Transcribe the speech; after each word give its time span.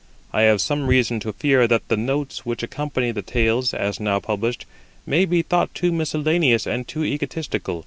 I 0.33 0.41
have 0.49 0.61
some 0.61 0.87
reason 0.87 1.19
to 1.19 1.33
fear 1.33 1.67
that 1.67 1.87
the 1.87 1.95
notes 1.95 2.43
which 2.43 2.63
accompany 2.63 3.11
the 3.11 3.21
tales, 3.21 3.71
as 3.71 3.99
now 3.99 4.19
published, 4.19 4.65
may 5.05 5.25
be 5.25 5.43
thought 5.43 5.75
too 5.75 5.91
miscellaneous 5.91 6.65
and 6.65 6.87
too 6.87 7.05
egotistical. 7.05 7.79